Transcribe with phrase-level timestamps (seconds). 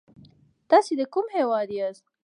[0.69, 2.05] تاسې د کوم هيواد ياست؟